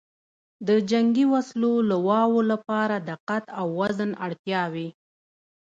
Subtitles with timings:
[0.67, 4.87] د جنګي وسلو لواو لپاره د قد او وزن اړتیاوې